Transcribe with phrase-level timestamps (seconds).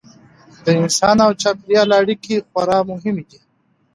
[0.63, 3.39] د انسان او چاپیریال اړیکې خورا مهمې دي.